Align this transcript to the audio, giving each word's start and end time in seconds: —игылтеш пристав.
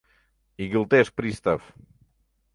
—игылтеш 0.63 1.07
пристав. 1.17 1.61